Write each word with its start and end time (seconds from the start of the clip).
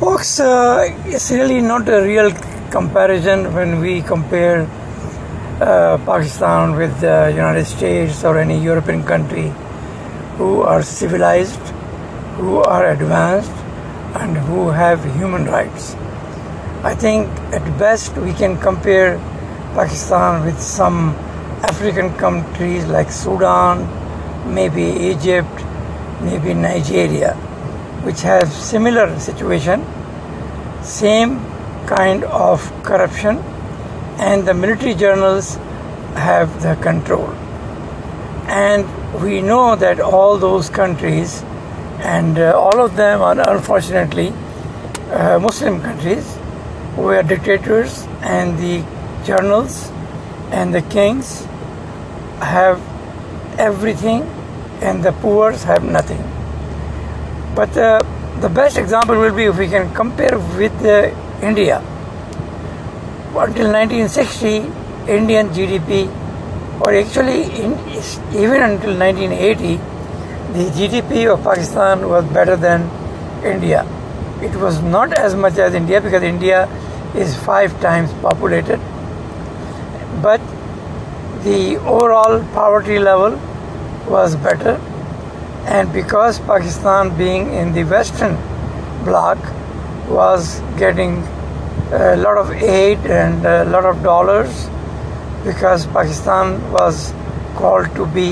Folks, 0.00 0.38
uh, 0.38 0.86
it's 1.06 1.32
really 1.32 1.60
not 1.60 1.88
a 1.88 2.00
real 2.00 2.30
comparison 2.70 3.52
when 3.52 3.80
we 3.80 4.00
compare 4.00 4.62
uh, 5.60 5.98
Pakistan 6.06 6.76
with 6.76 7.00
the 7.00 7.32
United 7.34 7.64
States 7.64 8.22
or 8.22 8.38
any 8.38 8.62
European 8.62 9.02
country 9.02 9.52
who 10.36 10.62
are 10.62 10.84
civilized, 10.84 11.74
who 12.36 12.58
are 12.58 12.90
advanced, 12.90 13.50
and 14.22 14.36
who 14.36 14.68
have 14.70 15.02
human 15.16 15.46
rights. 15.46 15.96
I 16.84 16.94
think 16.94 17.26
at 17.52 17.66
best 17.76 18.16
we 18.18 18.32
can 18.34 18.56
compare 18.58 19.18
Pakistan 19.74 20.44
with 20.44 20.60
some 20.60 21.10
African 21.72 22.14
countries 22.14 22.86
like 22.86 23.10
Sudan, 23.10 23.82
maybe 24.54 24.84
Egypt, 25.10 25.64
maybe 26.22 26.54
Nigeria, 26.54 27.36
which 28.08 28.22
have 28.22 28.50
similar 28.50 29.06
situation, 29.20 29.84
same 30.82 31.32
kind 31.86 32.24
of 32.24 32.62
corruption, 32.82 33.36
and 34.26 34.48
the 34.48 34.54
military 34.54 34.94
journals 34.94 35.56
have 36.14 36.62
the 36.62 36.74
control. 36.76 37.28
And 38.48 38.86
we 39.22 39.42
know 39.42 39.76
that 39.76 40.00
all 40.00 40.38
those 40.38 40.70
countries, 40.70 41.42
and 42.00 42.38
uh, 42.38 42.58
all 42.58 42.80
of 42.80 42.96
them 42.96 43.20
are 43.20 43.38
unfortunately 43.56 44.32
uh, 45.10 45.38
Muslim 45.38 45.82
countries, 45.82 46.34
where 46.96 47.22
dictators, 47.22 48.06
and 48.22 48.58
the 48.58 48.82
journals 49.26 49.90
and 50.50 50.74
the 50.74 50.82
kings 50.96 51.44
have 52.40 52.80
everything, 53.58 54.22
and 54.80 55.04
the 55.04 55.12
poor 55.12 55.52
have 55.52 55.84
nothing. 55.84 56.37
But 57.58 57.76
uh, 57.76 57.98
the 58.40 58.48
best 58.48 58.78
example 58.78 59.16
will 59.18 59.34
be 59.34 59.44
if 59.46 59.58
we 59.58 59.66
can 59.66 59.92
compare 59.92 60.38
with 60.56 60.84
uh, 60.84 61.10
India. 61.42 61.78
Until 63.44 63.72
1960, 63.72 64.58
Indian 65.12 65.48
GDP, 65.48 66.06
or 66.82 66.94
actually 66.94 67.42
in, 67.62 67.72
even 68.42 68.62
until 68.62 68.94
1980, 68.96 69.74
the 70.58 70.66
GDP 70.76 71.32
of 71.32 71.42
Pakistan 71.42 72.08
was 72.08 72.24
better 72.26 72.54
than 72.54 72.88
India. 73.44 73.82
It 74.40 74.54
was 74.54 74.80
not 74.80 75.12
as 75.12 75.34
much 75.34 75.58
as 75.58 75.74
India 75.74 76.00
because 76.00 76.22
India 76.22 76.68
is 77.16 77.36
five 77.38 77.80
times 77.80 78.12
populated, 78.22 78.78
but 80.22 80.40
the 81.42 81.76
overall 81.78 82.38
poverty 82.54 83.00
level 83.00 83.32
was 84.06 84.36
better 84.36 84.80
and 85.76 85.92
because 85.92 86.38
Pakistan 86.40 87.16
being 87.16 87.52
in 87.52 87.72
the 87.72 87.84
western 87.84 88.36
bloc 89.04 89.38
was 90.08 90.60
getting 90.78 91.16
a 91.92 92.16
lot 92.16 92.38
of 92.38 92.50
aid 92.52 92.98
and 93.20 93.44
a 93.44 93.64
lot 93.64 93.84
of 93.84 94.02
dollars 94.02 94.68
because 95.44 95.86
Pakistan 95.86 96.60
was 96.72 97.12
called 97.56 97.94
to 97.96 98.06
be 98.06 98.28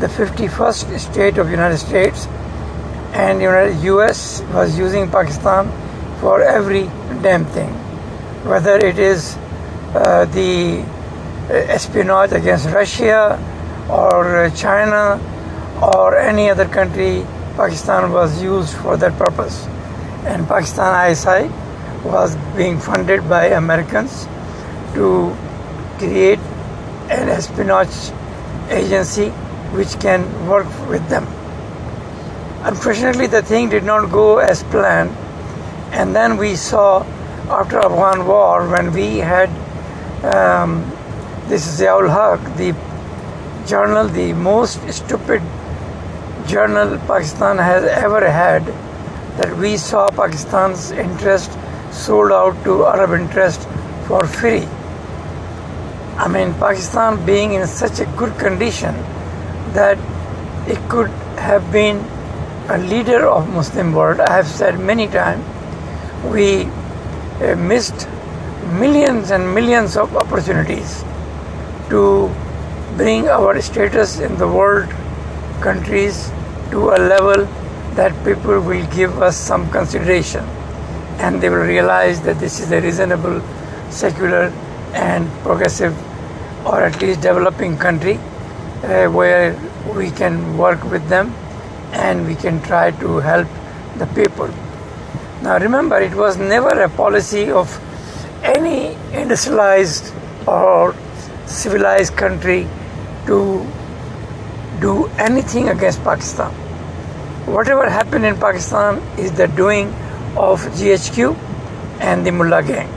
the 0.00 0.08
51st 0.08 0.98
state 0.98 1.38
of 1.38 1.50
United 1.50 1.78
States 1.78 2.26
and 3.12 3.40
United 3.40 3.76
US 3.92 4.42
was 4.52 4.76
using 4.76 5.08
Pakistan 5.10 5.70
for 6.20 6.42
every 6.42 6.84
damn 7.22 7.44
thing. 7.44 7.70
Whether 8.44 8.76
it 8.78 8.98
is 8.98 9.36
uh, 9.94 10.24
the 10.24 10.84
espionage 11.50 12.32
against 12.32 12.66
Russia 12.70 13.38
or 13.88 14.50
China 14.56 15.20
or 15.82 16.16
any 16.16 16.48
other 16.48 16.66
country, 16.66 17.26
Pakistan 17.56 18.12
was 18.12 18.42
used 18.42 18.74
for 18.76 18.96
that 18.96 19.16
purpose. 19.18 19.66
And 20.24 20.46
Pakistan 20.46 21.10
ISI 21.10 21.50
was 22.04 22.36
being 22.56 22.78
funded 22.78 23.28
by 23.28 23.46
Americans 23.46 24.26
to 24.94 25.36
create 25.98 26.38
an 27.10 27.28
espionage 27.28 28.12
agency 28.70 29.30
which 29.76 29.98
can 30.00 30.22
work 30.46 30.66
with 30.88 31.06
them. 31.08 31.26
Unfortunately, 32.62 33.26
the 33.26 33.42
thing 33.42 33.68
did 33.68 33.82
not 33.82 34.10
go 34.10 34.38
as 34.38 34.62
planned, 34.64 35.10
and 35.90 36.14
then 36.14 36.36
we 36.36 36.54
saw 36.54 37.02
after 37.48 37.78
Afghan 37.78 38.26
war 38.26 38.68
when 38.68 38.92
we 38.92 39.18
had 39.18 39.50
um, 40.24 40.88
this 41.48 41.66
is 41.66 41.80
Ziaul 41.80 42.08
Haq, 42.08 42.56
the 42.56 42.72
journal, 43.68 44.06
the 44.08 44.32
most 44.32 44.88
stupid 44.92 45.42
journal 46.52 46.98
Pakistan 47.08 47.58
has 47.58 47.84
ever 48.04 48.20
had, 48.30 48.66
that 49.40 49.56
we 49.56 49.76
saw 49.76 50.08
Pakistan's 50.10 50.90
interest 50.90 51.58
sold 51.90 52.32
out 52.38 52.62
to 52.64 52.84
Arab 52.86 53.12
interest 53.18 53.68
for 54.06 54.26
free. 54.26 54.64
I 56.24 56.28
mean, 56.28 56.52
Pakistan 56.64 57.24
being 57.24 57.54
in 57.54 57.66
such 57.66 58.00
a 58.00 58.06
good 58.22 58.38
condition 58.38 58.94
that 59.78 59.98
it 60.68 60.78
could 60.90 61.08
have 61.48 61.72
been 61.72 62.04
a 62.68 62.78
leader 62.78 63.26
of 63.26 63.48
Muslim 63.54 63.92
world. 63.92 64.20
I 64.20 64.32
have 64.32 64.46
said 64.46 64.78
many 64.78 65.06
times, 65.06 65.44
we 66.34 66.64
uh, 66.64 67.56
missed 67.56 68.06
millions 68.82 69.30
and 69.30 69.54
millions 69.54 69.96
of 69.96 70.14
opportunities 70.16 71.02
to 71.88 72.30
bring 72.96 73.28
our 73.28 73.60
status 73.62 74.20
in 74.20 74.36
the 74.36 74.46
world 74.46 74.88
countries 75.62 76.30
to 76.72 76.90
a 76.96 76.98
level 77.12 77.44
that 78.00 78.12
people 78.24 78.58
will 78.60 78.86
give 78.96 79.22
us 79.22 79.36
some 79.36 79.68
consideration 79.70 80.44
and 81.18 81.40
they 81.40 81.50
will 81.50 81.66
realize 81.70 82.22
that 82.22 82.38
this 82.40 82.58
is 82.60 82.72
a 82.72 82.80
reasonable, 82.80 83.40
secular, 83.90 84.46
and 84.94 85.28
progressive, 85.42 85.94
or 86.66 86.82
at 86.82 87.00
least 87.02 87.20
developing 87.20 87.76
country 87.76 88.14
uh, 88.84 89.06
where 89.08 89.54
we 89.94 90.10
can 90.10 90.56
work 90.56 90.82
with 90.90 91.06
them 91.08 91.32
and 91.92 92.26
we 92.26 92.34
can 92.34 92.60
try 92.62 92.90
to 92.90 93.18
help 93.18 93.46
the 93.98 94.06
people. 94.18 94.48
Now, 95.42 95.58
remember, 95.58 96.00
it 96.00 96.14
was 96.14 96.38
never 96.38 96.70
a 96.82 96.88
policy 96.88 97.50
of 97.50 97.68
any 98.42 98.94
industrialized 99.12 100.12
or 100.46 100.94
civilized 101.46 102.16
country 102.16 102.66
to 103.26 103.66
do 104.80 105.06
anything 105.18 105.68
against 105.68 106.02
Pakistan. 106.02 106.61
Whatever 107.46 107.90
happened 107.90 108.24
in 108.24 108.36
Pakistan 108.36 108.98
is 109.18 109.32
the 109.32 109.48
doing 109.48 109.88
of 110.36 110.60
GHQ 110.78 111.36
and 112.00 112.24
the 112.24 112.30
Mullah 112.30 112.62
gang. 112.62 112.88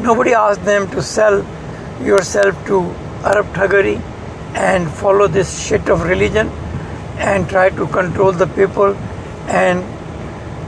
Nobody 0.00 0.32
asked 0.32 0.64
them 0.64 0.88
to 0.90 1.02
sell 1.02 1.44
yourself 2.00 2.54
to 2.66 2.82
Arab 3.24 3.46
thuggery 3.52 4.00
and 4.54 4.88
follow 4.88 5.26
this 5.26 5.66
shit 5.66 5.88
of 5.88 6.04
religion 6.04 6.48
and 7.18 7.48
try 7.48 7.68
to 7.70 7.88
control 7.88 8.30
the 8.30 8.46
people 8.46 8.94
and 9.48 9.82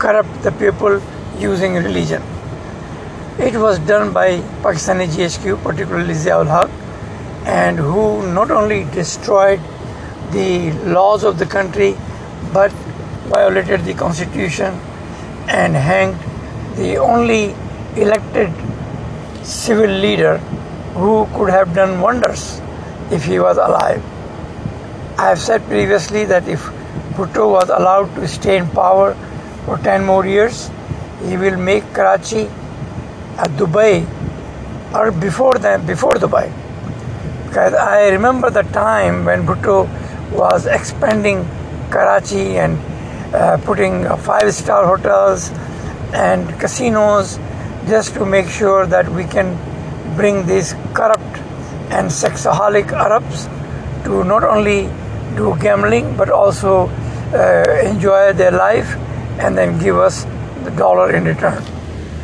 corrupt 0.01 0.43
the 0.43 0.51
people 0.51 1.01
using 1.39 1.75
religion. 1.75 2.23
It 3.39 3.55
was 3.55 3.79
done 3.79 4.13
by 4.13 4.41
Pakistani 4.63 5.07
GHQ, 5.07 5.63
particularly 5.63 6.15
Ziaul 6.15 6.49
Haq, 6.49 6.71
and 7.47 7.79
who 7.79 8.33
not 8.33 8.51
only 8.51 8.83
destroyed 8.87 9.61
the 10.33 10.73
laws 10.97 11.23
of 11.23 11.39
the 11.39 11.47
country 11.47 11.97
but 12.53 12.73
violated 13.35 13.85
the 13.85 13.95
constitution 13.95 14.75
and 15.49 15.75
hanged 15.75 16.19
the 16.77 16.97
only 16.97 17.55
elected 17.97 18.53
civil 19.43 19.91
leader 19.91 20.39
who 20.95 21.27
could 21.35 21.51
have 21.51 21.75
done 21.75 22.01
wonders 22.01 22.61
if 23.11 23.25
he 23.25 23.39
was 23.39 23.57
alive. 23.57 24.03
I 25.19 25.29
have 25.31 25.39
said 25.39 25.63
previously 25.67 26.25
that 26.27 26.49
if 26.49 26.61
Bhutto 27.17 27.51
was 27.51 27.69
allowed 27.71 28.15
to 28.17 28.29
stay 28.29 28.59
in 28.59 28.69
power 28.71 29.15
for 29.65 29.79
10 29.79 30.05
more 30.05 30.27
years, 30.27 30.71
he 31.25 31.37
will 31.37 31.57
make 31.57 31.85
Karachi 31.95 32.47
at 33.39 33.51
Dubai 33.57 34.07
or 34.95 35.11
before 35.11 35.55
then, 35.55 35.87
before 35.87 36.13
Dubai. 36.13 36.53
Because 37.47 37.75
I 37.75 38.09
remember 38.09 38.51
the 38.51 38.63
time 38.63 39.25
when 39.25 39.47
Bhutto 39.47 39.89
was 40.33 40.67
expanding 40.67 41.49
Karachi 41.91 42.59
and 42.59 42.79
uh, 43.35 43.59
putting 43.65 44.05
five 44.19 44.53
star 44.55 44.87
hotels 44.87 45.51
and 46.13 46.49
casinos 46.61 47.39
just 47.87 48.15
to 48.15 48.25
make 48.25 48.49
sure 48.49 48.87
that 48.87 49.09
we 49.09 49.25
can 49.25 49.57
bring 50.17 50.47
these 50.47 50.75
corrupt 50.95 51.39
and 51.91 52.11
sexaholic 52.11 52.93
Arabs 52.93 53.47
to 54.05 54.25
not 54.25 54.45
only 54.45 54.89
do 55.37 55.57
gambling 55.61 56.17
but 56.17 56.31
also 56.31 56.89
uh, 57.35 57.65
enjoy 57.85 58.33
their 58.33 58.53
life 58.53 58.97
and 59.39 59.57
then 59.57 59.79
give 59.79 59.97
us 59.97 60.25
the 60.65 60.71
dollar 60.77 61.15
in 61.15 61.25
return 61.25 61.63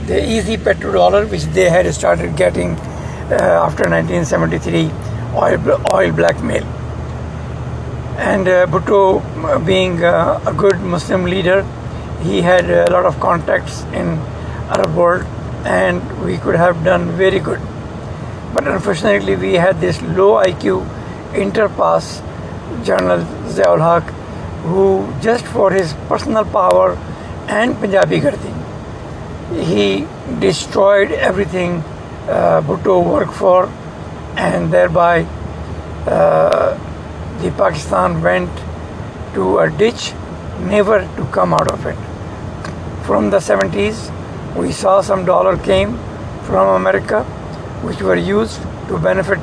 the 0.07 0.29
easy 0.29 0.57
petrodollar, 0.57 1.31
which 1.31 1.45
they 1.57 1.71
had 1.71 1.93
started 1.95 2.37
getting 2.37 2.73
uh, 3.31 3.67
after 3.67 3.89
1973 3.89 4.91
oil, 5.35 5.81
oil 5.95 6.13
blackmail. 6.13 6.82
And 8.17 8.47
uh, 8.47 8.67
Bhutto, 8.67 9.23
uh, 9.45 9.59
being 9.59 10.05
uh, 10.05 10.41
a 10.47 10.53
good 10.53 10.81
Muslim 10.81 11.25
leader, 11.25 11.67
he 12.23 12.43
had 12.43 12.71
a 12.71 12.91
lot 12.91 13.05
of 13.05 13.19
contacts 13.21 13.83
in 13.93 14.19
Arab 14.69 14.95
world 14.95 15.27
and 15.65 16.25
we 16.25 16.39
could 16.39 16.55
have 16.55 16.85
done 16.85 17.11
very 17.13 17.39
good. 17.39 17.61
But 18.55 18.69
unfortunately, 18.69 19.37
we 19.37 19.55
had 19.55 19.81
this 19.81 20.01
low 20.03 20.43
IQ 20.45 20.87
interpass 21.33 22.23
General 22.85 23.21
Ziaul 23.49 23.81
Haq, 23.81 24.03
who 24.65 25.09
just 25.23 25.45
for 25.47 25.71
his 25.71 25.95
personal 26.09 26.45
power 26.45 26.97
and 27.49 27.75
Punjabi 27.79 28.21
Gardi, 28.21 28.53
he 29.65 30.07
destroyed 30.39 31.13
everything 31.13 31.83
uh, 32.29 32.63
Bhutto 32.63 33.05
worked 33.05 33.35
for, 33.35 33.67
and 34.37 34.73
thereby 34.73 35.27
uh, 36.07 36.79
the 37.43 37.51
Pakistan 37.51 38.23
went 38.23 38.51
to 39.35 39.59
a 39.59 39.69
ditch, 39.69 40.13
never 40.61 41.01
to 41.17 41.25
come 41.33 41.53
out 41.53 41.71
of 41.73 41.85
it. 41.87 41.97
From 43.05 43.31
the 43.31 43.39
70s, 43.39 43.99
we 44.57 44.71
saw 44.71 45.01
some 45.01 45.25
dollar 45.25 45.57
came 45.57 45.97
from 46.45 46.69
America, 46.69 47.25
which 47.83 48.01
were 48.01 48.15
used 48.17 48.63
to 48.87 48.99
benefit 48.99 49.41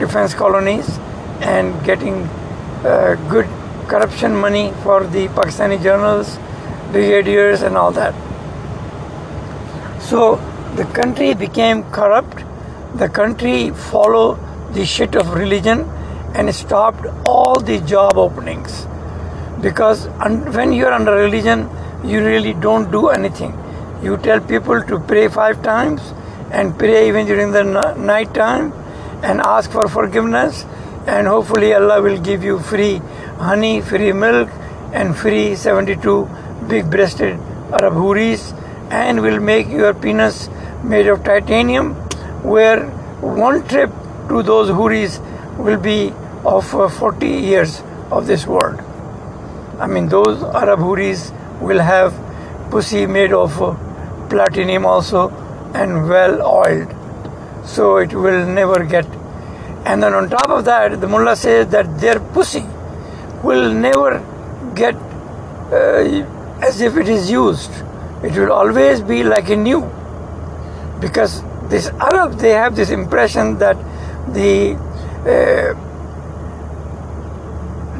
defense 0.00 0.34
colonies 0.34 0.98
and 1.40 1.84
getting 1.84 2.22
uh, 2.84 3.14
good 3.30 3.46
corruption 3.86 4.34
money 4.34 4.72
for 4.82 5.04
the 5.04 5.28
Pakistani 5.28 5.80
journals, 5.80 6.38
brigadiers, 6.90 7.62
and 7.62 7.76
all 7.76 7.92
that. 7.92 8.14
So 10.00 10.36
the 10.74 10.84
country 10.86 11.34
became 11.34 11.84
corrupt. 11.92 12.42
The 12.96 13.08
country 13.08 13.70
followed 13.70 14.38
the 14.72 14.84
shit 14.84 15.14
of 15.14 15.34
religion 15.34 15.88
and 16.36 16.54
stopped 16.54 17.06
all 17.26 17.58
the 17.58 17.80
job 17.80 18.18
openings. 18.18 18.86
Because 19.60 20.06
when 20.56 20.72
you're 20.72 20.92
under 20.92 21.14
religion, 21.14 21.68
you 22.04 22.24
really 22.24 22.52
don't 22.52 22.90
do 22.90 23.08
anything. 23.08 23.52
You 24.02 24.16
tell 24.18 24.40
people 24.40 24.82
to 24.82 24.98
pray 25.00 25.28
five 25.28 25.62
times 25.62 26.12
and 26.50 26.78
pray 26.78 27.08
even 27.08 27.26
during 27.26 27.52
the 27.52 27.62
night 27.94 28.34
time 28.34 28.72
and 29.22 29.40
ask 29.40 29.70
for 29.70 29.88
forgiveness 29.88 30.64
and 31.06 31.26
hopefully 31.26 31.72
Allah 31.72 32.02
will 32.02 32.18
give 32.18 32.44
you 32.44 32.58
free 32.58 32.98
honey, 33.38 33.80
free 33.80 34.12
milk 34.12 34.50
and 34.92 35.16
free 35.16 35.56
72 35.56 36.28
big 36.68 36.90
breasted 36.90 37.38
Arab 37.80 37.94
houris 37.94 38.52
and 38.90 39.22
will 39.22 39.40
make 39.40 39.68
your 39.68 39.94
penis 39.94 40.48
made 40.84 41.06
of 41.06 41.24
titanium 41.24 41.94
where 42.52 42.84
one 43.20 43.66
trip 43.68 43.90
to 44.28 44.42
those 44.42 44.68
houris 44.68 45.18
will 45.58 45.78
be 45.78 46.12
of 46.44 46.74
uh, 46.74 46.88
40 46.88 47.26
years 47.26 47.82
of 48.10 48.26
this 48.26 48.46
world. 48.46 48.80
I 49.78 49.86
mean 49.86 50.08
those 50.08 50.42
Arab 50.42 50.80
houris 50.80 51.32
will 51.60 51.80
have 51.80 52.14
pussy 52.70 53.06
made 53.06 53.32
of 53.32 53.60
uh, 53.62 53.74
platinum 54.28 54.86
also 54.86 55.28
and 55.74 56.08
well 56.08 56.40
oiled. 56.42 56.94
So 57.64 57.96
it 57.98 58.12
will 58.12 58.46
never 58.46 58.84
get. 58.84 59.06
And 59.84 60.02
then 60.02 60.14
on 60.14 60.30
top 60.30 60.48
of 60.48 60.64
that 60.64 61.00
the 61.00 61.06
mullah 61.06 61.36
says 61.36 61.68
that 61.68 61.98
their 62.00 62.18
pussy 62.20 62.64
will 63.42 63.72
never 63.72 64.22
get 64.74 64.94
uh, 65.72 66.62
as 66.62 66.80
if 66.80 66.96
it 66.96 67.08
is 67.08 67.30
used. 67.30 67.70
It 68.22 68.32
will 68.36 68.52
always 68.52 69.00
be 69.00 69.22
like 69.22 69.50
a 69.50 69.56
new. 69.56 69.82
Because 71.00 71.42
this 71.68 71.88
arab 71.88 72.38
they 72.38 72.50
have 72.50 72.76
this 72.76 72.90
impression 72.90 73.58
that 73.58 73.76
the 74.32 74.74
uh, 75.26 75.85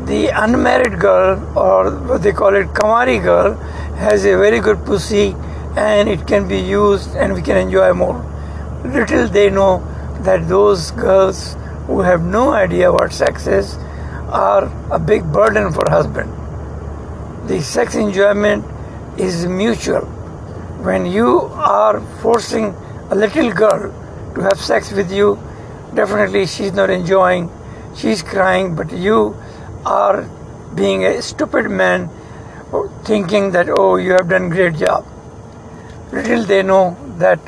the 0.06 0.28
unmarried 0.28 1.00
girl 1.00 1.36
or 1.58 1.90
what 2.08 2.22
they 2.22 2.32
call 2.32 2.54
it 2.54 2.68
kamari 2.68 3.20
girl 3.20 3.54
has 4.04 4.24
a 4.24 4.36
very 4.38 4.60
good 4.60 4.84
pussy 4.86 5.34
and 5.76 6.08
it 6.08 6.26
can 6.28 6.46
be 6.46 6.58
used 6.58 7.16
and 7.16 7.34
we 7.34 7.42
can 7.42 7.56
enjoy 7.56 7.92
more. 7.92 8.18
Little 8.84 9.26
they 9.26 9.50
know 9.50 9.84
that 10.20 10.48
those 10.48 10.92
girls 10.92 11.56
who 11.86 12.00
have 12.02 12.22
no 12.22 12.50
idea 12.50 12.92
what 12.92 13.12
sex 13.12 13.48
is 13.48 13.74
are 14.28 14.70
a 14.92 14.98
big 14.98 15.24
burden 15.32 15.72
for 15.72 15.82
husband. 15.90 16.30
The 17.48 17.60
sex 17.60 17.96
enjoyment 17.96 18.64
is 19.18 19.46
mutual. 19.46 20.04
When 20.86 21.06
you 21.06 21.50
are 21.54 22.00
forcing 22.22 22.74
a 23.10 23.14
little 23.16 23.50
girl 23.52 23.92
to 24.34 24.40
have 24.42 24.60
sex 24.60 24.92
with 24.92 25.10
you, 25.10 25.38
definitely 25.94 26.46
she's 26.46 26.72
not 26.72 26.90
enjoying, 26.90 27.50
she's 27.96 28.22
crying, 28.22 28.76
but 28.76 28.92
you 28.92 29.36
are 29.86 30.22
being 30.74 31.04
a 31.04 31.20
stupid 31.22 31.70
man 31.70 32.08
thinking 33.04 33.52
that 33.52 33.68
oh 33.78 33.96
you 33.96 34.12
have 34.12 34.28
done 34.28 34.48
great 34.48 34.74
job 34.76 35.06
Little 36.12 36.44
they 36.44 36.62
know 36.62 36.96
that 37.18 37.40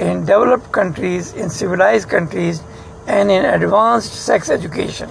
in 0.00 0.20
developed 0.26 0.72
countries, 0.72 1.32
in 1.34 1.48
civilized 1.48 2.08
countries, 2.08 2.62
and 3.06 3.30
in 3.30 3.44
advanced 3.44 4.12
sex 4.12 4.50
education, 4.50 5.08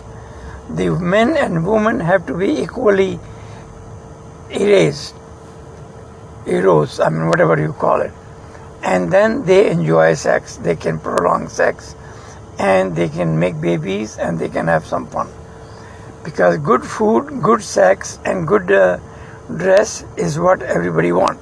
the 0.69 0.90
men 0.90 1.38
and 1.38 1.66
women 1.66 2.02
have 2.02 2.28
to 2.28 2.38
be 2.38 2.62
equally 2.62 3.19
erased, 4.52 5.16
eros 6.46 7.00
I 7.00 7.10
mean, 7.10 7.28
whatever 7.28 7.60
you 7.60 7.72
call 7.72 8.02
it. 8.02 8.12
And 8.84 9.12
then 9.12 9.46
they 9.46 9.72
enjoy 9.72 10.13
sex, 10.16 10.57
they 10.57 10.75
can 10.75 11.00
prolong 11.00 11.48
sex, 11.48 11.96
and 12.60 12.96
they 12.96 13.10
can 13.10 13.40
make 13.40 13.60
babies 13.60 14.18
and 14.18 14.38
they 14.38 14.50
can 14.50 14.68
have 14.68 14.86
some 14.86 15.07
fun. 15.07 15.30
Because 16.25 16.57
good 16.57 16.83
food, 16.83 17.42
good 17.44 17.62
sex, 17.62 18.18
and 18.25 18.48
good 18.48 18.72
uh, 18.72 18.98
dress 19.56 20.04
is 20.18 20.39
what 20.39 20.63
everybody 20.63 21.12
want. 21.12 21.39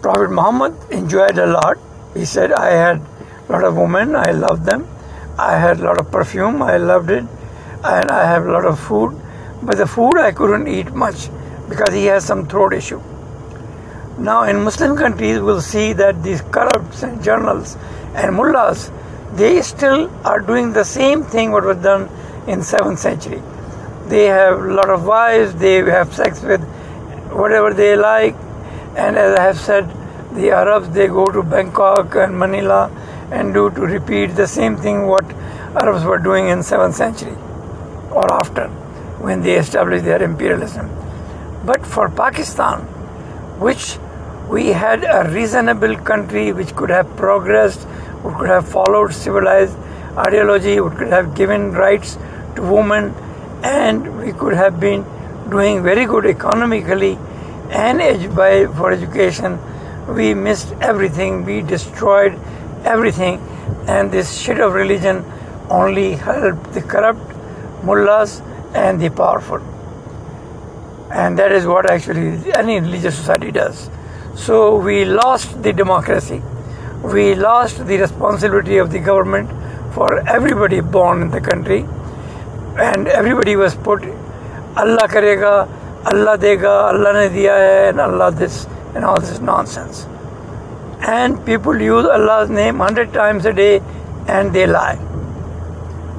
Prophet 0.00 0.30
Muhammad 0.30 0.74
enjoyed 0.92 1.36
a 1.38 1.46
lot. 1.46 1.76
He 2.14 2.24
said, 2.24 2.52
I 2.52 2.70
had 2.70 3.02
a 3.48 3.52
lot 3.52 3.64
of 3.64 3.76
women, 3.76 4.14
I 4.14 4.30
loved 4.30 4.64
them. 4.64 4.86
I 5.36 5.58
had 5.58 5.80
a 5.80 5.84
lot 5.84 5.98
of 5.98 6.10
perfume, 6.12 6.62
I 6.62 6.76
loved 6.76 7.10
it. 7.10 7.24
And 7.82 8.10
I 8.12 8.26
have 8.26 8.46
a 8.46 8.52
lot 8.52 8.64
of 8.64 8.78
food. 8.78 9.20
But 9.62 9.76
the 9.76 9.86
food 9.86 10.16
I 10.18 10.30
couldn't 10.30 10.68
eat 10.68 10.92
much 10.92 11.28
because 11.68 11.92
he 11.92 12.04
has 12.06 12.24
some 12.24 12.46
throat 12.46 12.72
issue. 12.72 13.02
Now, 14.18 14.44
in 14.44 14.62
Muslim 14.62 14.96
countries, 14.96 15.40
we'll 15.40 15.60
see 15.60 15.92
that 15.94 16.22
these 16.22 16.42
corrupts 16.42 17.02
and 17.02 17.22
journals 17.24 17.76
and 18.14 18.36
mullahs, 18.36 18.92
they 19.34 19.62
still 19.62 20.10
are 20.24 20.40
doing 20.40 20.72
the 20.72 20.84
same 20.84 21.24
thing 21.24 21.50
what 21.50 21.64
was 21.64 21.76
done 21.78 22.08
in 22.48 22.60
7th 22.60 22.98
century. 22.98 23.42
They 24.08 24.26
have 24.26 24.60
a 24.60 24.72
lot 24.72 24.90
of 24.90 25.04
wives, 25.04 25.54
they 25.54 25.76
have 25.76 26.14
sex 26.14 26.42
with 26.42 26.62
whatever 27.30 27.74
they 27.74 27.94
like, 27.96 28.34
and 28.96 29.16
as 29.16 29.38
I 29.38 29.42
have 29.42 29.60
said, 29.60 29.88
the 30.32 30.50
Arabs 30.50 30.88
they 30.90 31.06
go 31.06 31.26
to 31.26 31.42
Bangkok 31.42 32.14
and 32.14 32.38
Manila 32.38 32.90
and 33.30 33.52
do 33.52 33.70
to 33.70 33.80
repeat 33.82 34.36
the 34.36 34.46
same 34.46 34.76
thing 34.76 35.06
what 35.06 35.24
Arabs 35.82 36.04
were 36.04 36.18
doing 36.18 36.48
in 36.48 36.60
7th 36.60 36.94
century 36.94 37.36
or 38.10 38.32
after 38.32 38.68
when 39.26 39.42
they 39.42 39.56
established 39.56 40.04
their 40.04 40.22
imperialism. 40.22 40.88
But 41.64 41.86
for 41.86 42.08
Pakistan, 42.08 42.80
which 43.66 43.98
we 44.48 44.68
had 44.68 45.04
a 45.04 45.30
reasonable 45.30 45.96
country 45.96 46.52
which 46.52 46.74
could 46.74 46.90
have 46.90 47.16
progressed, 47.16 47.86
could 48.22 48.48
have 48.48 48.66
followed 48.66 49.12
civilized 49.12 49.76
ideology, 50.16 50.76
could 50.76 51.08
have 51.08 51.34
given 51.34 51.72
rights 51.72 52.16
to 52.58 52.62
women, 52.74 53.14
and 53.62 54.18
we 54.20 54.32
could 54.32 54.54
have 54.54 54.78
been 54.80 55.04
doing 55.50 55.82
very 55.82 56.04
good 56.04 56.26
economically 56.26 57.16
and 57.70 58.34
by 58.34 58.66
for 58.66 58.92
education. 58.92 59.58
We 60.08 60.34
missed 60.34 60.72
everything. 60.80 61.44
We 61.44 61.60
destroyed 61.62 62.38
everything. 62.84 63.40
And 63.86 64.10
this 64.10 64.38
shit 64.38 64.60
of 64.60 64.72
religion 64.72 65.24
only 65.70 66.12
helped 66.12 66.72
the 66.72 66.80
corrupt 66.80 67.84
mullahs 67.84 68.40
and 68.74 69.00
the 69.00 69.10
powerful. 69.10 69.60
And 71.10 71.38
that 71.38 71.52
is 71.52 71.66
what 71.66 71.90
actually 71.90 72.52
any 72.52 72.80
religious 72.80 73.16
society 73.16 73.50
does. 73.50 73.90
So 74.34 74.76
we 74.76 75.04
lost 75.04 75.62
the 75.62 75.72
democracy. 75.72 76.42
We 77.02 77.34
lost 77.34 77.86
the 77.86 77.98
responsibility 77.98 78.78
of 78.78 78.90
the 78.90 78.98
government 78.98 79.50
for 79.94 80.26
everybody 80.28 80.80
born 80.80 81.22
in 81.22 81.30
the 81.30 81.40
country 81.40 81.86
and 82.78 83.08
everybody 83.08 83.56
was 83.56 83.74
put 83.74 84.04
allah 84.76 85.08
karega 85.16 85.68
Allah 86.04 86.38
dega, 86.38 86.92
Allah 86.92 87.12
ne 87.12 87.28
diya 87.28 87.50
hai, 87.50 87.88
and 87.88 88.00
Allah 88.00 88.30
this, 88.30 88.66
and 88.94 89.04
all 89.04 89.20
this 89.20 89.40
nonsense. 89.40 90.06
And 91.00 91.44
people 91.44 91.80
use 91.80 92.06
Allah's 92.06 92.48
name 92.48 92.78
hundred 92.78 93.12
times 93.12 93.44
a 93.46 93.52
day 93.52 93.82
and 94.26 94.54
they 94.54 94.66
lie. 94.66 94.96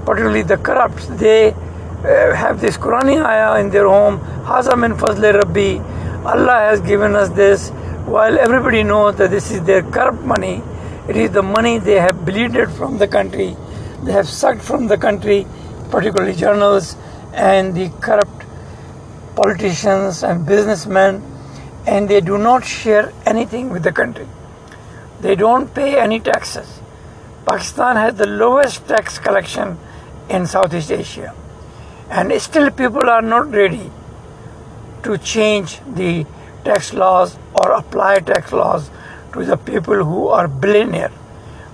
Particularly 0.06 0.44
the 0.44 0.58
corrupts, 0.58 1.08
they 1.08 1.52
uh, 1.52 2.36
have 2.36 2.60
this 2.60 2.78
Quranic 2.78 3.24
ayah 3.26 3.60
in 3.60 3.70
their 3.70 3.88
home, 3.88 4.20
Haza 4.44 4.78
min 4.78 4.94
fazle 4.94 5.34
Rabbi, 5.34 5.78
Allah 6.24 6.60
has 6.70 6.82
given 6.82 7.16
us 7.16 7.30
this, 7.30 7.70
while 8.06 8.38
everybody 8.38 8.84
knows 8.84 9.16
that 9.16 9.32
this 9.32 9.50
is 9.50 9.64
their 9.64 9.82
corrupt 9.82 10.22
money. 10.22 10.62
It 11.08 11.16
is 11.16 11.32
the 11.32 11.42
money 11.42 11.80
they 11.80 12.00
have 12.00 12.26
bleeded 12.26 12.70
from 12.72 12.98
the 12.98 13.08
country, 13.08 13.56
they 14.04 14.12
have 14.12 14.28
sucked 14.28 14.62
from 14.62 14.88
the 14.88 14.98
country, 14.98 15.48
particularly 15.90 16.36
journals 16.36 16.96
and 17.34 17.76
the 17.76 17.90
corrupt 18.02 18.46
politicians 19.36 20.24
and 20.24 20.46
businessmen 20.46 21.24
and 21.86 22.10
they 22.10 22.22
do 22.22 22.38
not 22.38 22.66
share 22.66 23.12
anything 23.26 23.70
with 23.70 23.84
the 23.84 23.92
country. 23.92 24.28
They 25.22 25.36
don't 25.36 25.74
pay 25.74 26.00
any 26.00 26.20
taxes. 26.20 26.80
Pakistan 27.46 27.96
has 27.96 28.16
the 28.16 28.28
lowest 28.28 28.88
tax 28.88 29.18
collection 29.18 29.78
in 30.30 30.46
Southeast 30.46 30.92
Asia. 30.92 31.34
And 32.10 32.32
still, 32.42 32.70
people 32.72 33.10
are 33.10 33.22
not 33.22 33.52
ready 33.52 33.92
to 35.04 35.18
change 35.18 35.80
the 35.96 36.26
tax 36.64 36.94
laws 36.94 37.38
or 37.54 37.72
apply 37.72 38.20
tax 38.20 38.52
laws 38.52 38.90
to 39.34 39.46
the 39.46 39.58
people 39.58 40.04
who 40.04 40.28
are 40.28 40.48
billionaire, 40.48 41.12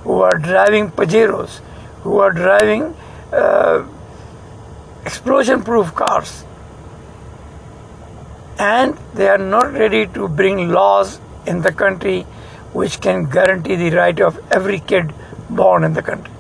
who 0.03 0.21
are 0.21 0.37
driving 0.37 0.91
Pajeros, 0.91 1.59
who 2.03 2.19
are 2.19 2.31
driving 2.31 2.95
uh, 3.31 3.85
explosion 5.05 5.63
proof 5.63 5.93
cars. 5.93 6.43
And 8.57 8.97
they 9.13 9.27
are 9.27 9.37
not 9.37 9.73
ready 9.73 10.07
to 10.07 10.27
bring 10.27 10.69
laws 10.69 11.19
in 11.45 11.61
the 11.61 11.71
country 11.71 12.21
which 12.73 12.99
can 13.01 13.29
guarantee 13.29 13.75
the 13.75 13.91
right 13.95 14.19
of 14.19 14.39
every 14.51 14.79
kid 14.79 15.13
born 15.49 15.83
in 15.83 15.93
the 15.93 16.01
country. 16.01 16.33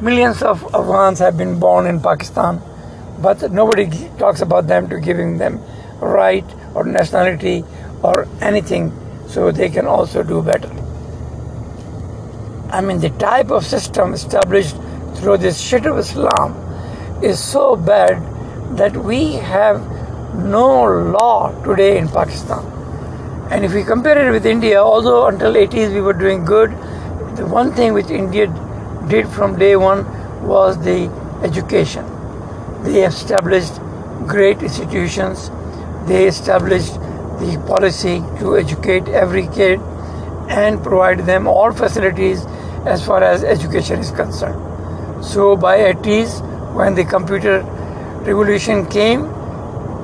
Millions 0.00 0.42
of 0.42 0.64
Afghans 0.74 1.20
have 1.20 1.38
been 1.38 1.58
born 1.60 1.86
in 1.86 2.00
Pakistan, 2.00 2.60
but 3.20 3.50
nobody 3.52 3.86
talks 4.18 4.40
about 4.40 4.66
them 4.66 4.88
to 4.88 4.98
giving 5.00 5.38
them 5.38 5.60
right 6.00 6.44
or 6.74 6.84
nationality 6.84 7.64
or 8.02 8.26
anything 8.40 8.92
so 9.28 9.50
they 9.52 9.68
can 9.68 9.86
also 9.86 10.22
do 10.22 10.42
better. 10.42 10.70
I 12.70 12.80
mean, 12.80 12.98
the 12.98 13.10
type 13.10 13.50
of 13.50 13.64
system 13.64 14.12
established 14.12 14.76
through 15.14 15.38
this 15.38 15.60
shit 15.60 15.86
of 15.86 15.98
Islam 15.98 16.63
is 17.22 17.42
so 17.42 17.76
bad 17.76 18.22
that 18.76 18.96
we 18.96 19.32
have 19.32 19.80
no 20.34 20.84
law 20.84 21.52
today 21.62 21.98
in 21.98 22.08
Pakistan. 22.08 22.64
And 23.50 23.64
if 23.64 23.72
we 23.72 23.84
compare 23.84 24.26
it 24.26 24.32
with 24.32 24.46
India, 24.46 24.82
although 24.82 25.26
until 25.26 25.54
80s 25.54 25.92
we 25.92 26.00
were 26.00 26.12
doing 26.12 26.44
good, 26.44 26.70
the 27.36 27.46
one 27.46 27.72
thing 27.72 27.92
which 27.92 28.10
India 28.10 28.46
did 29.08 29.28
from 29.28 29.58
day 29.58 29.76
one 29.76 30.04
was 30.46 30.82
the 30.84 31.08
education. 31.42 32.04
They 32.82 33.04
established 33.04 33.80
great 34.26 34.62
institutions. 34.62 35.50
They 36.06 36.26
established 36.26 36.94
the 37.40 37.62
policy 37.66 38.22
to 38.40 38.56
educate 38.56 39.08
every 39.08 39.46
kid 39.48 39.80
and 40.48 40.82
provide 40.82 41.20
them 41.20 41.46
all 41.46 41.72
facilities 41.72 42.44
as 42.86 43.04
far 43.04 43.22
as 43.22 43.44
education 43.44 44.00
is 44.00 44.10
concerned. 44.10 45.24
So 45.24 45.56
by 45.56 45.78
80s, 45.78 46.53
when 46.74 46.94
the 46.94 47.04
computer 47.04 47.62
revolution 48.26 48.86
came, 48.86 49.26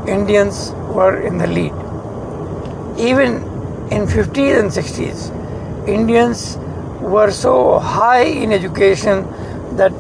Indians 0.07 0.71
were 0.95 1.21
in 1.21 1.37
the 1.39 1.47
lead. 1.47 1.73
Even 2.99 3.43
in 3.91 4.07
50s 4.07 4.61
and 4.61 4.71
60s, 4.71 5.89
Indians 5.89 6.57
were 7.01 7.31
so 7.31 7.79
high 7.79 8.25
in 8.25 8.53
education 8.53 9.27
that 9.77 9.93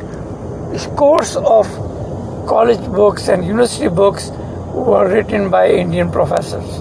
scores 0.79 1.37
of 1.37 1.67
college 2.47 2.85
books 2.93 3.29
and 3.29 3.45
university 3.45 3.89
books 3.89 4.31
were 4.73 5.09
written 5.09 5.51
by 5.51 5.69
Indian 5.71 6.11
professors, 6.11 6.79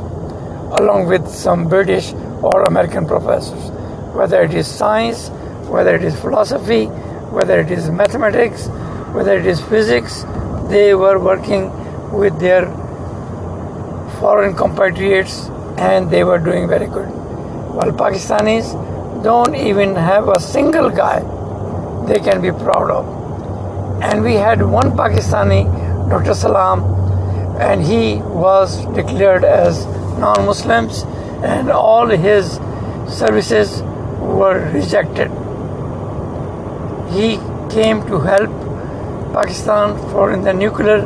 along 0.79 1.07
with 1.07 1.27
some 1.27 1.67
British 1.67 2.13
or 2.43 2.63
American 2.63 3.07
professors. 3.07 3.71
Whether 4.13 4.43
it 4.43 4.53
is 4.53 4.67
science, 4.67 5.29
whether 5.67 5.95
it 5.95 6.03
is 6.03 6.15
philosophy, 6.19 6.85
whether 7.31 7.59
it 7.59 7.71
is 7.71 7.89
mathematics, 7.89 8.69
whether 9.13 9.37
it 9.37 9.45
is 9.45 9.61
physics, 9.61 10.23
they 10.67 10.93
were 10.93 11.19
working 11.19 11.71
with 12.11 12.39
their 12.39 12.65
foreign 14.19 14.55
compatriots 14.55 15.49
and 15.77 16.09
they 16.11 16.23
were 16.23 16.39
doing 16.39 16.67
very 16.67 16.87
good. 16.87 17.07
While 17.77 17.91
Pakistanis 17.91 18.73
don't 19.23 19.55
even 19.55 19.95
have 19.95 20.29
a 20.29 20.39
single 20.39 20.89
guy 20.89 21.19
they 22.09 22.19
can 22.19 22.41
be 22.41 22.51
proud 22.51 22.89
of. 22.89 23.05
And 24.01 24.23
we 24.23 24.33
had 24.33 24.61
one 24.61 24.91
Pakistani, 24.91 25.63
Dr. 26.09 26.33
Salam, 26.33 26.83
and 27.59 27.83
he 27.83 28.15
was 28.45 28.85
declared 28.95 29.43
as 29.43 29.85
non 30.17 30.45
Muslims, 30.45 31.03
and 31.43 31.69
all 31.69 32.07
his 32.07 32.55
services 33.07 33.81
were 34.39 34.71
rejected. 34.73 35.29
He 37.11 37.37
came 37.73 38.01
to 38.07 38.19
help 38.19 38.68
Pakistan 39.39 39.97
for 40.11 40.31
in 40.33 40.41
the 40.43 40.53
nuclear 40.53 40.99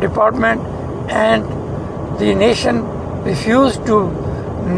department, 0.00 0.60
and 1.10 1.44
the 2.20 2.34
nation 2.34 2.82
refused 3.24 3.86
to 3.86 3.96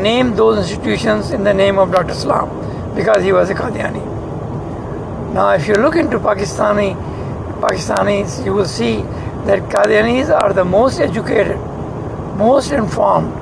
name 0.04 0.34
those 0.36 0.58
institutions 0.58 1.30
in 1.30 1.44
the 1.44 1.52
name 1.52 1.78
of 1.78 1.90
Dr. 1.92 2.14
Salam 2.14 2.48
because 2.94 3.22
he 3.22 3.32
was 3.32 3.50
a 3.50 3.54
Qadiani. 3.54 4.04
Now, 5.34 5.50
if 5.50 5.68
you 5.68 5.74
look 5.74 5.96
into 5.96 6.18
Pakistani 6.18 6.94
Pakistanis, 7.64 8.44
you 8.44 8.54
will 8.54 8.70
see 8.76 8.96
that 9.48 9.68
Qadianis 9.74 10.30
are 10.42 10.52
the 10.52 10.64
most 10.64 11.00
educated, 11.00 11.58
most 12.36 12.72
informed, 12.72 13.32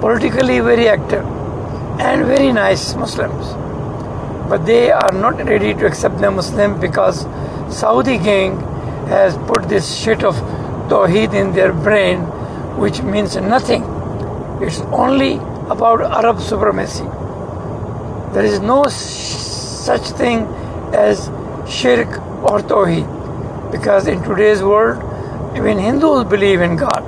politically 0.00 0.60
very 0.60 0.88
active, 0.88 1.24
and 2.08 2.24
very 2.26 2.52
nice 2.52 2.94
Muslims. 2.94 3.52
But 4.48 4.64
they 4.64 4.90
are 4.90 5.12
not 5.12 5.44
ready 5.44 5.74
to 5.74 5.86
accept 5.86 6.18
the 6.18 6.30
Muslim 6.30 6.80
because 6.80 7.26
Saudi 7.82 8.16
gang 8.16 8.58
has 9.08 9.36
put 9.48 9.68
this 9.68 9.94
shit 9.96 10.24
of 10.24 10.34
Tawheed 10.88 11.34
in 11.34 11.52
their 11.52 11.72
brain, 11.72 12.20
which 12.80 13.02
means 13.02 13.36
nothing. 13.36 13.82
It's 14.62 14.80
only 15.02 15.34
about 15.74 16.00
Arab 16.00 16.40
supremacy. 16.40 17.04
There 18.32 18.44
is 18.44 18.60
no 18.60 18.84
such 18.84 20.10
thing 20.20 20.46
as 20.94 21.30
shirk 21.68 22.08
or 22.50 22.60
tawheed 22.60 23.06
because 23.70 24.06
in 24.06 24.22
today's 24.22 24.62
world, 24.62 25.02
even 25.56 25.78
Hindus 25.78 26.24
believe 26.24 26.60
in 26.60 26.76
God. 26.76 27.04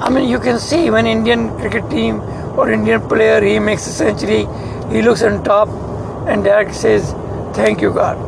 I 0.00 0.10
mean, 0.10 0.28
you 0.28 0.40
can 0.40 0.58
see 0.58 0.90
when 0.90 1.06
Indian 1.06 1.56
cricket 1.58 1.88
team 1.90 2.20
or 2.58 2.70
Indian 2.72 3.00
player 3.08 3.40
he 3.40 3.58
makes 3.58 3.86
a 3.86 3.92
century, 3.92 4.46
he 4.90 5.02
looks 5.02 5.22
on 5.22 5.44
top 5.44 5.68
and 6.26 6.42
Derek 6.42 6.72
says, 6.72 7.14
"Thank 7.54 7.80
you, 7.80 7.92
God." 7.92 8.18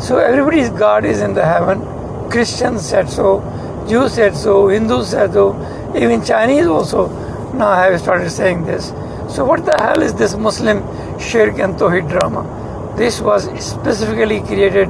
So 0.00 0.16
everybody's 0.16 0.70
God 0.70 1.04
is 1.04 1.20
in 1.20 1.34
the 1.34 1.44
heaven. 1.44 1.82
Christians 2.30 2.88
said 2.88 3.10
so, 3.10 3.40
Jews 3.88 4.14
said 4.14 4.36
so, 4.36 4.68
Hindus 4.68 5.10
said 5.10 5.32
so, 5.32 5.54
even 5.94 6.24
Chinese 6.24 6.66
also 6.66 7.08
now 7.52 7.74
have 7.74 8.00
started 8.00 8.30
saying 8.30 8.64
this. 8.64 8.88
So, 9.34 9.44
what 9.44 9.64
the 9.66 9.76
hell 9.78 10.02
is 10.02 10.14
this 10.14 10.36
Muslim 10.36 10.78
shirk 11.18 11.58
and 11.58 11.74
Tawhid 11.74 12.08
drama? 12.08 12.42
This 12.96 13.20
was 13.20 13.44
specifically 13.64 14.40
created 14.40 14.88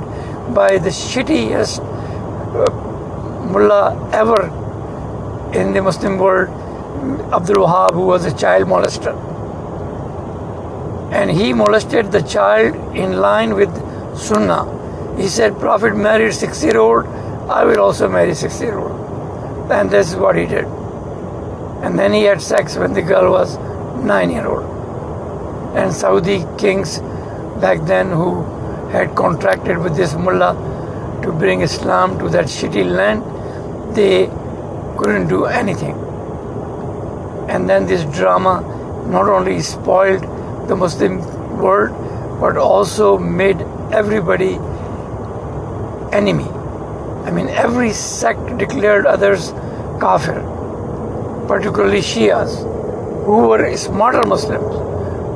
by 0.54 0.78
the 0.78 0.90
shittiest 0.90 1.80
uh, 1.80 2.70
mullah 3.52 4.10
ever 4.12 4.44
in 5.54 5.72
the 5.72 5.82
Muslim 5.82 6.18
world, 6.18 6.48
Abdul 7.32 7.66
Wahab, 7.66 7.94
who 7.94 8.06
was 8.06 8.24
a 8.24 8.36
child 8.36 8.68
molester. 8.68 9.14
And 11.12 11.30
he 11.30 11.52
molested 11.52 12.12
the 12.12 12.22
child 12.22 12.76
in 12.94 13.18
line 13.18 13.54
with 13.54 13.70
Sunnah. 14.16 14.79
He 15.20 15.28
said, 15.28 15.58
Prophet 15.58 15.94
married 15.94 16.32
six 16.32 16.64
year 16.64 16.78
old, 16.78 17.04
I 17.50 17.64
will 17.64 17.80
also 17.80 18.08
marry 18.08 18.34
six 18.34 18.58
year 18.58 18.78
old. 18.78 19.70
And 19.70 19.90
this 19.90 20.12
is 20.12 20.16
what 20.16 20.34
he 20.34 20.46
did. 20.46 20.64
And 21.84 21.98
then 21.98 22.14
he 22.14 22.22
had 22.22 22.40
sex 22.40 22.76
when 22.76 22.94
the 22.94 23.02
girl 23.02 23.30
was 23.30 23.58
nine 24.02 24.30
year 24.30 24.46
old. 24.46 24.64
And 25.76 25.92
Saudi 25.92 26.46
kings 26.56 27.00
back 27.60 27.84
then 27.86 28.10
who 28.10 28.44
had 28.92 29.14
contracted 29.14 29.76
with 29.76 29.94
this 29.94 30.14
mullah 30.14 30.54
to 31.22 31.32
bring 31.32 31.60
Islam 31.60 32.18
to 32.18 32.30
that 32.30 32.46
shitty 32.46 32.90
land, 32.90 33.22
they 33.94 34.26
couldn't 34.96 35.28
do 35.28 35.44
anything. 35.44 35.96
And 37.50 37.68
then 37.68 37.86
this 37.86 38.04
drama 38.16 38.62
not 39.06 39.28
only 39.28 39.60
spoiled 39.60 40.22
the 40.66 40.76
Muslim 40.76 41.18
world 41.58 41.90
but 42.40 42.56
also 42.56 43.18
made 43.18 43.60
everybody 43.92 44.58
enemy. 46.12 46.48
I 47.24 47.30
mean, 47.30 47.48
every 47.48 47.92
sect 47.92 48.58
declared 48.58 49.06
others 49.06 49.52
kafir, 50.00 50.40
particularly 51.46 52.00
Shias 52.00 52.66
who 53.24 53.48
were 53.48 53.76
smarter 53.76 54.26
Muslims, 54.26 54.74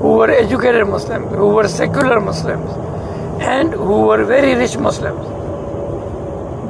who 0.01 0.15
were 0.19 0.31
educated 0.31 0.87
Muslims, 0.89 1.31
who 1.35 1.49
were 1.49 1.69
secular 1.69 2.21
Muslims, 2.21 2.71
and 3.41 3.73
who 3.73 4.07
were 4.07 4.25
very 4.25 4.55
rich 4.55 4.77
Muslims. 4.77 5.27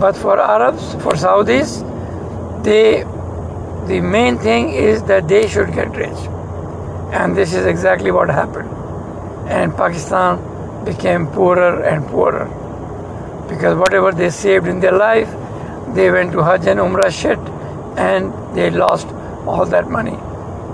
But 0.01 0.17
for 0.17 0.41
Arabs, 0.41 0.93
for 0.95 1.13
Saudis, 1.13 1.83
they 2.65 3.05
the 3.87 4.01
main 4.01 4.39
thing 4.39 4.71
is 4.73 5.03
that 5.05 5.29
they 5.29 5.47
should 5.47 5.73
get 5.73 5.97
rich. 5.97 6.21
And 7.13 7.37
this 7.37 7.53
is 7.55 7.67
exactly 7.67 8.11
what 8.11 8.31
happened. 8.31 8.71
And 9.49 9.77
Pakistan 9.77 10.85
became 10.85 11.27
poorer 11.27 11.83
and 11.85 12.07
poorer. 12.07 12.47
Because 13.49 13.77
whatever 13.77 14.13
they 14.13 14.31
saved 14.31 14.67
in 14.67 14.81
their 14.81 14.93
life, 14.93 15.29
they 15.95 16.11
went 16.11 16.33
to 16.33 16.43
Hajj 16.43 16.67
and 16.67 16.81
Umrah 16.81 17.11
shit 17.11 17.39
and 17.99 18.33
they 18.57 18.71
lost 18.71 19.07
all 19.47 19.67
that 19.67 19.89
money. 19.89 20.19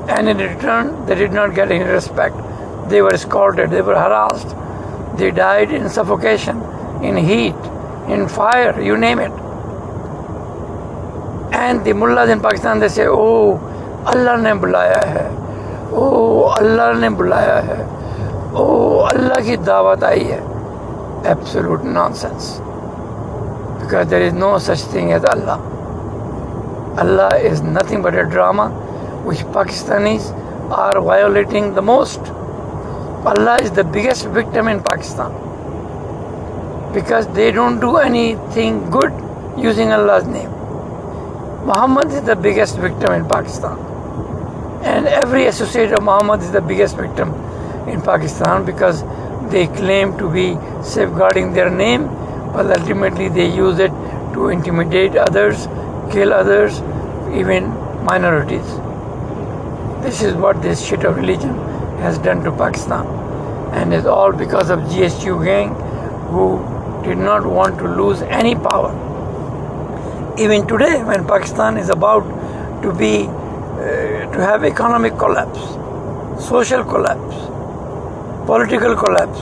And 0.08 0.28
in 0.28 0.38
return, 0.38 1.06
they 1.06 1.14
did 1.14 1.32
not 1.32 1.54
get 1.54 1.70
any 1.70 1.84
respect. 1.84 2.36
They 2.88 3.02
were 3.02 3.16
scolded, 3.16 3.70
they 3.70 3.82
were 3.82 3.94
harassed, 3.94 4.56
they 5.18 5.30
died 5.30 5.70
in 5.72 5.88
suffocation, 5.88 6.60
in 7.02 7.16
heat, 7.16 7.54
in 8.08 8.28
fire, 8.28 8.80
you 8.80 8.96
name 8.96 9.18
it. 9.18 9.32
And 11.52 11.84
the 11.84 11.92
mullahs 11.92 12.30
in 12.30 12.40
Pakistan, 12.40 12.78
they 12.80 12.88
say, 12.88 13.06
oh, 13.06 13.58
Allah 14.06 14.40
ne 14.40 14.50
bulaya 14.50 15.04
hai. 15.04 15.28
Oh, 15.92 16.44
Allah 16.58 16.98
ne 16.98 17.08
bulaya 17.08 17.62
hai. 17.66 17.84
Oh, 18.54 19.00
Allah 19.00 19.42
ki 19.42 19.56
dawat 19.56 20.00
hai. 20.00 20.49
Absolute 21.24 21.84
nonsense. 21.84 22.60
Because 23.80 24.08
there 24.08 24.22
is 24.22 24.32
no 24.32 24.58
such 24.58 24.80
thing 24.80 25.12
as 25.12 25.24
Allah. 25.24 25.58
Allah 26.96 27.36
is 27.36 27.60
nothing 27.60 28.02
but 28.02 28.14
a 28.14 28.24
drama 28.24 28.70
which 29.24 29.38
Pakistanis 29.56 30.30
are 30.70 31.00
violating 31.00 31.74
the 31.74 31.82
most. 31.82 32.20
Allah 33.26 33.58
is 33.60 33.70
the 33.70 33.84
biggest 33.84 34.26
victim 34.28 34.66
in 34.68 34.82
Pakistan 34.82 35.30
because 36.94 37.26
they 37.34 37.50
don't 37.52 37.80
do 37.80 37.98
anything 37.98 38.88
good 38.90 39.12
using 39.58 39.92
Allah's 39.92 40.26
name. 40.26 40.50
Muhammad 41.66 42.10
is 42.12 42.22
the 42.22 42.34
biggest 42.34 42.78
victim 42.78 43.12
in 43.12 43.28
Pakistan. 43.28 43.78
And 44.82 45.06
every 45.06 45.46
associate 45.46 45.92
of 45.92 46.02
Muhammad 46.02 46.40
is 46.40 46.50
the 46.50 46.62
biggest 46.62 46.96
victim 46.96 47.34
in 47.86 48.00
Pakistan 48.00 48.64
because 48.64 49.02
they 49.50 49.66
claim 49.66 50.16
to 50.18 50.30
be 50.30 50.56
safeguarding 50.82 51.52
their 51.52 51.70
name, 51.70 52.06
but 52.52 52.66
ultimately 52.78 53.28
they 53.28 53.46
use 53.46 53.78
it 53.78 53.90
to 54.34 54.48
intimidate 54.48 55.16
others, 55.16 55.66
kill 56.12 56.32
others, 56.32 56.80
even 57.34 57.68
minorities. 58.04 58.66
This 60.02 60.22
is 60.22 60.34
what 60.34 60.62
this 60.62 60.84
shit 60.84 61.04
of 61.04 61.16
religion 61.16 61.54
has 61.98 62.18
done 62.18 62.42
to 62.44 62.52
Pakistan. 62.52 63.06
And 63.72 63.94
it's 63.94 64.06
all 64.06 64.32
because 64.32 64.70
of 64.70 64.80
GHQ 64.80 65.44
gang 65.44 65.74
who 66.30 66.46
did 67.04 67.18
not 67.18 67.44
want 67.46 67.78
to 67.78 67.88
lose 67.88 68.22
any 68.22 68.54
power. 68.54 68.90
Even 70.38 70.66
today, 70.66 71.02
when 71.04 71.26
Pakistan 71.26 71.76
is 71.76 71.90
about 71.90 72.22
to 72.82 72.92
be 72.92 73.26
uh, 73.26 74.32
to 74.32 74.40
have 74.40 74.64
economic 74.64 75.16
collapse, 75.18 75.60
social 76.48 76.82
collapse, 76.84 77.59
political 78.46 78.96
collapse, 78.96 79.40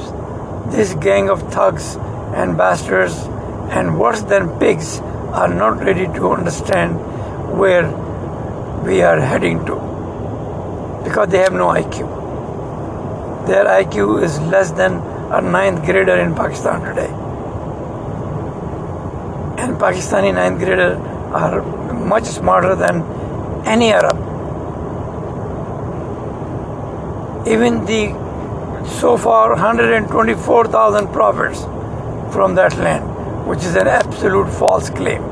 this 0.75 0.95
gang 0.95 1.31
of 1.31 1.43
thugs 1.53 1.97
and 2.35 2.57
bastards 2.57 3.15
and 3.71 3.99
worse 3.99 4.23
than 4.23 4.59
pigs 4.59 5.01
are 5.33 5.53
not 5.53 5.79
ready 5.85 6.07
to 6.19 6.31
understand 6.31 6.99
where 7.59 7.87
we 8.85 9.03
are 9.03 9.21
heading 9.21 9.65
to 9.67 9.75
because 11.05 11.29
they 11.29 11.39
have 11.39 11.53
no 11.53 11.69
IQ. 11.69 12.17
Their 13.47 13.65
IQ 13.65 14.23
is 14.23 14.39
less 14.41 14.71
than 14.73 14.95
a 15.33 15.41
ninth 15.41 15.85
grader 15.85 16.17
in 16.17 16.35
Pakistan 16.35 16.81
today. 16.83 17.11
And 19.63 19.77
Pakistani 19.79 20.35
ninth 20.35 20.59
grader 20.59 20.97
are 21.33 21.63
much 21.95 22.25
smarter 22.25 22.75
than 22.75 23.03
any 23.67 23.93
Arab. 23.93 24.17
Even 27.47 27.85
the 27.87 28.28
so 28.99 29.17
far 29.17 29.51
124,000 29.51 31.09
prophets 31.13 31.63
from 32.35 32.55
that 32.57 32.77
land, 32.79 33.47
which 33.47 33.61
is 33.61 33.77
an 33.77 33.87
absolute 33.87 34.51
false 34.53 34.91
claim. 34.91 35.23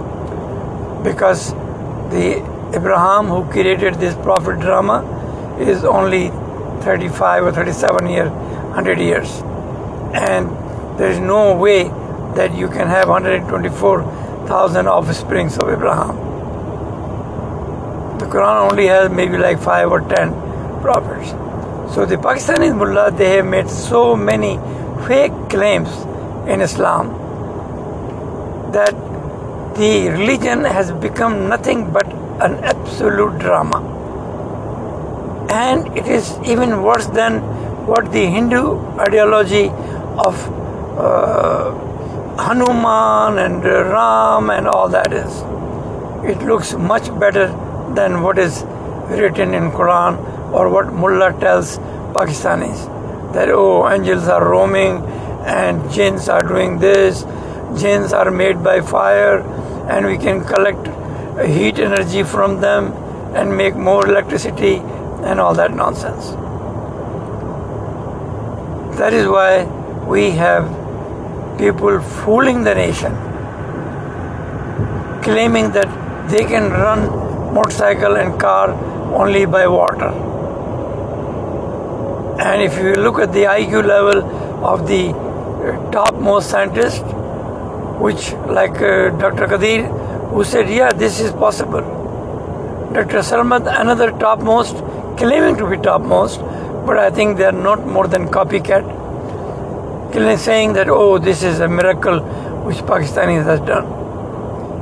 Because 1.02 1.52
the 2.10 2.42
Abraham 2.74 3.26
who 3.26 3.44
created 3.50 3.94
this 3.94 4.14
prophet 4.14 4.60
drama 4.60 5.02
is 5.58 5.84
only 5.84 6.28
35 6.84 7.44
or 7.44 7.52
37 7.52 8.06
years, 8.06 8.30
100 8.30 9.00
years. 9.00 9.42
And 10.14 10.48
there 10.98 11.10
is 11.10 11.18
no 11.18 11.56
way 11.56 11.84
that 12.36 12.54
you 12.54 12.68
can 12.68 12.86
have 12.86 13.08
124,000 13.08 14.86
offsprings 14.86 15.58
of 15.58 15.68
Abraham. 15.70 16.16
The 18.18 18.26
Quran 18.26 18.70
only 18.70 18.86
has 18.86 19.10
maybe 19.10 19.36
like 19.36 19.60
5 19.60 19.90
or 19.90 20.00
10 20.00 20.32
prophets. 20.82 21.34
So 21.96 22.04
the 22.04 22.16
Pakistani 22.16 22.76
mullah, 22.76 23.10
they 23.10 23.36
have 23.36 23.46
made 23.46 23.70
so 23.70 24.14
many 24.14 24.58
fake 25.06 25.32
claims 25.48 25.88
in 26.46 26.60
Islam 26.60 27.08
that 28.72 28.92
the 29.78 30.10
religion 30.10 30.62
has 30.62 30.92
become 30.92 31.48
nothing 31.48 31.90
but 31.94 32.04
an 32.48 32.56
absolute 32.72 33.38
drama. 33.38 33.80
And 35.50 35.96
it 35.96 36.06
is 36.06 36.38
even 36.44 36.82
worse 36.82 37.06
than 37.06 37.40
what 37.86 38.12
the 38.12 38.26
Hindu 38.26 38.76
ideology 38.98 39.70
of 40.28 40.46
uh, 40.98 41.70
Hanuman 42.36 43.38
and 43.38 43.64
Ram 43.64 44.50
and 44.50 44.68
all 44.68 44.90
that 44.90 45.14
is. 45.14 45.42
It 46.30 46.46
looks 46.46 46.74
much 46.74 47.08
better 47.18 47.46
than 47.94 48.22
what 48.22 48.36
is 48.38 48.64
written 49.08 49.54
in 49.54 49.70
Quran 49.70 50.35
or 50.56 50.68
what 50.70 50.92
Mullah 50.92 51.32
tells 51.38 51.78
Pakistanis 52.16 52.84
that 53.34 53.50
oh 53.50 53.88
angels 53.94 54.28
are 54.34 54.44
roaming 54.48 54.94
and 55.54 55.90
jinns 55.92 56.28
are 56.28 56.40
doing 56.40 56.78
this, 56.78 57.24
jinns 57.80 58.12
are 58.12 58.30
made 58.30 58.62
by 58.64 58.80
fire 58.80 59.40
and 59.90 60.06
we 60.06 60.16
can 60.16 60.42
collect 60.52 60.86
heat 61.46 61.78
energy 61.78 62.22
from 62.22 62.60
them 62.60 62.92
and 63.34 63.54
make 63.56 63.74
more 63.74 64.06
electricity 64.08 64.76
and 65.30 65.38
all 65.38 65.54
that 65.54 65.74
nonsense. 65.74 66.30
That 68.98 69.12
is 69.12 69.28
why 69.28 69.64
we 70.14 70.30
have 70.30 70.64
people 71.58 72.00
fooling 72.00 72.64
the 72.64 72.74
nation, 72.74 73.12
claiming 75.22 75.72
that 75.72 75.90
they 76.30 76.44
can 76.44 76.70
run 76.70 77.04
motorcycle 77.52 78.16
and 78.16 78.40
car 78.40 78.70
only 79.14 79.44
by 79.44 79.66
water. 79.66 80.35
And 82.38 82.60
if 82.60 82.76
you 82.76 82.94
look 82.94 83.18
at 83.18 83.32
the 83.32 83.44
IQ 83.44 83.86
level 83.86 84.22
of 84.64 84.86
the 84.86 85.12
topmost 85.90 86.50
scientists, 86.50 87.00
which 87.98 88.32
like 88.46 88.82
uh, 88.82 89.08
Dr. 89.16 89.46
Kadir, 89.46 89.86
who 90.28 90.44
said, 90.44 90.68
yeah, 90.68 90.92
this 90.92 91.18
is 91.18 91.32
possible. 91.32 91.80
Dr. 92.92 93.20
Salmat, 93.20 93.66
another 93.80 94.10
topmost, 94.10 94.76
claiming 95.16 95.56
to 95.56 95.68
be 95.68 95.78
topmost, 95.78 96.40
but 96.86 96.98
I 96.98 97.10
think 97.10 97.38
they 97.38 97.44
are 97.44 97.52
not 97.52 97.86
more 97.86 98.06
than 98.06 98.28
copycat, 98.28 98.84
saying 100.38 100.74
that, 100.74 100.88
oh, 100.88 101.18
this 101.18 101.42
is 101.42 101.60
a 101.60 101.68
miracle 101.68 102.20
which 102.64 102.76
Pakistanis 102.78 103.44
has 103.44 103.60
done. 103.60 103.86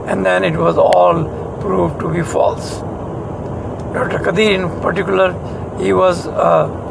And 0.08 0.26
then 0.26 0.42
it 0.42 0.56
was 0.56 0.76
all 0.76 1.24
proved 1.60 2.00
to 2.00 2.12
be 2.12 2.22
false. 2.22 2.80
Dr. 3.94 4.18
Kadir 4.18 4.60
in 4.60 4.80
particular, 4.80 5.32
he 5.80 5.92
was 5.92 6.26
a 6.26 6.83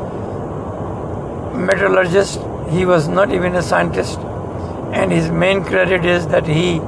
metallurgist, 1.53 2.39
he 2.69 2.85
was 2.85 3.07
not 3.07 3.31
even 3.33 3.55
a 3.55 3.61
scientist, 3.61 4.19
and 4.91 5.11
his 5.11 5.29
main 5.29 5.63
credit 5.63 6.05
is 6.05 6.27
that 6.27 6.45
he 6.45 6.79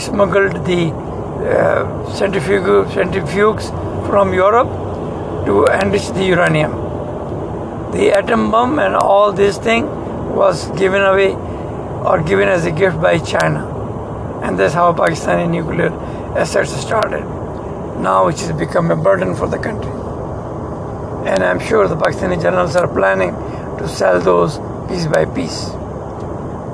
smuggled 0.00 0.64
the 0.64 0.92
uh, 1.38 2.14
centrifuge, 2.14 2.88
centrifuges 2.88 3.70
from 4.08 4.32
Europe 4.32 4.68
to 5.46 5.64
enrich 5.66 6.08
the 6.08 6.24
uranium. 6.24 6.72
The 7.92 8.12
atom 8.12 8.50
bomb 8.50 8.78
and 8.78 8.94
all 8.94 9.32
this 9.32 9.58
thing 9.58 9.86
was 10.34 10.68
given 10.78 11.02
away 11.02 11.32
or 12.04 12.22
given 12.22 12.48
as 12.48 12.66
a 12.66 12.70
gift 12.70 13.00
by 13.00 13.18
China. 13.18 13.66
And 14.42 14.58
that's 14.58 14.74
how 14.74 14.92
Pakistani 14.92 15.48
nuclear 15.50 15.90
assets 16.36 16.70
started. 16.72 17.24
Now 18.00 18.26
which 18.26 18.40
has 18.40 18.52
become 18.52 18.90
a 18.90 18.96
burden 18.96 19.34
for 19.34 19.48
the 19.48 19.58
country. 19.58 19.92
And 21.28 21.42
I'm 21.42 21.58
sure 21.58 21.88
the 21.88 21.96
Pakistani 21.96 22.40
generals 22.40 22.76
are 22.76 22.86
planning 22.86 23.34
to 23.78 23.88
sell 23.88 24.20
those 24.20 24.58
piece 24.88 25.06
by 25.06 25.24
piece 25.24 25.70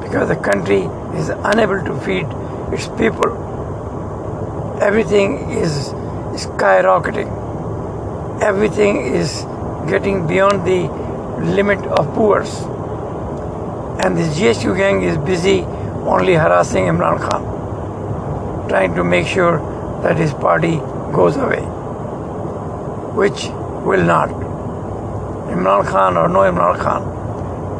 because 0.04 0.28
the 0.28 0.36
country 0.36 0.82
is 1.20 1.28
unable 1.28 1.82
to 1.84 1.98
feed 2.00 2.26
its 2.72 2.88
people. 2.98 3.30
Everything 4.80 5.50
is 5.50 5.88
skyrocketing. 6.44 7.30
Everything 8.42 9.06
is 9.14 9.42
getting 9.88 10.26
beyond 10.26 10.66
the 10.66 10.88
limit 11.56 11.78
of 11.86 12.14
poors. 12.14 12.54
And 14.04 14.16
the 14.18 14.22
GHQ 14.36 14.76
gang 14.76 15.02
is 15.02 15.16
busy 15.18 15.60
only 16.14 16.34
harassing 16.34 16.84
Imran 16.84 17.18
Khan, 17.20 18.68
trying 18.68 18.94
to 18.94 19.04
make 19.04 19.26
sure 19.26 19.58
that 20.02 20.16
his 20.16 20.34
party 20.34 20.76
goes 21.12 21.36
away, 21.36 21.62
which 23.20 23.46
will 23.86 24.04
not. 24.04 24.43
Imran 25.54 25.86
Khan 25.86 26.16
or 26.16 26.28
no 26.28 26.40
Imran 26.40 26.78
Khan, 26.80 27.02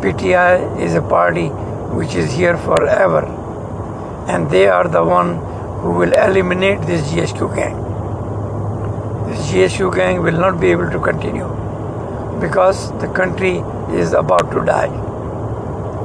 PTI 0.03 0.81
is 0.81 0.95
a 0.95 1.03
party 1.03 1.49
which 1.99 2.15
is 2.15 2.33
here 2.33 2.57
forever 2.59 3.23
and 4.29 4.49
they 4.51 4.69
are 4.69 4.87
the 4.87 5.03
one 5.05 5.35
who 5.81 5.93
will 5.99 6.13
eliminate 6.13 6.81
this 6.83 7.03
GHQ 7.11 7.57
gang. 7.57 7.75
This 9.29 9.51
GHQ 9.51 9.95
gang 9.97 10.23
will 10.23 10.39
not 10.45 10.61
be 10.61 10.71
able 10.71 10.89
to 10.91 11.01
continue 11.01 11.49
because 12.41 12.93
the 13.01 13.09
country 13.09 13.57
is 14.03 14.13
about 14.13 14.53
to 14.53 14.65
die. 14.65 14.93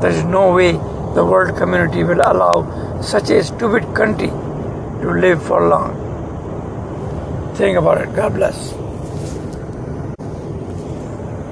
There 0.02 0.12
is 0.12 0.24
no 0.24 0.54
way 0.54 0.72
the 1.14 1.26
world 1.26 1.56
community 1.56 2.04
will 2.04 2.22
allow 2.22 3.00
such 3.02 3.30
a 3.30 3.44
stupid 3.44 3.94
country 3.94 4.30
to 5.02 5.18
live 5.28 5.42
for 5.44 5.68
long. 5.68 5.96
Think 7.56 7.78
about 7.78 8.02
it. 8.02 8.16
God 8.16 8.34
bless. 8.34 8.79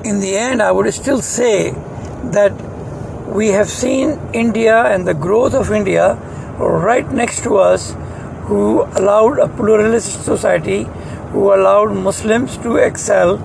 In 0.08 0.22
the 0.22 0.38
end, 0.38 0.62
I 0.62 0.72
would 0.72 0.94
still 0.94 1.22
say 1.22 1.72
that 2.36 2.54
we 3.28 3.48
have 3.50 3.70
seen 3.70 4.18
India 4.32 4.84
and 4.86 5.06
the 5.06 5.14
growth 5.14 5.54
of 5.54 5.70
India 5.70 6.14
right 6.58 7.12
next 7.12 7.44
to 7.44 7.58
us, 7.58 7.94
who 8.46 8.84
allowed 9.00 9.40
a 9.40 9.50
pluralist 9.50 10.24
society, 10.24 10.84
who 11.32 11.54
allowed 11.54 11.92
Muslims 11.92 12.56
to 12.60 12.78
excel, 12.78 13.36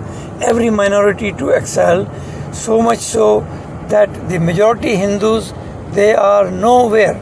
every 0.40 0.70
minority 0.70 1.33
to 1.33 1.48
excel, 1.48 2.07
so 2.53 2.81
much 2.81 3.01
so 3.01 3.40
that 3.88 4.29
the 4.29 4.38
majority 4.38 4.94
Hindus 4.94 5.53
they 5.90 6.14
are 6.14 6.48
nowhere. 6.48 7.20